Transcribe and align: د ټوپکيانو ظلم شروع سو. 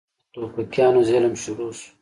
د 0.33 0.33
ټوپکيانو 0.33 0.99
ظلم 1.09 1.33
شروع 1.43 1.71
سو. 1.79 1.87